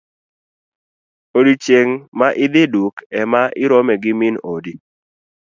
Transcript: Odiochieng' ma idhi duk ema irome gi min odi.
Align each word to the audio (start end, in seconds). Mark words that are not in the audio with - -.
Odiochieng' 1.37 1.95
ma 2.17 2.27
idhi 2.45 2.63
duk 2.73 2.95
ema 3.21 3.41
irome 3.63 3.95
gi 4.03 4.11
min 4.19 4.35
odi. 4.53 4.73